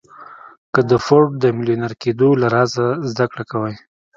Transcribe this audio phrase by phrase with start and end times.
[0.73, 3.75] که د فورډ د ميليونر کېدو له رازه زده کړه کوئ.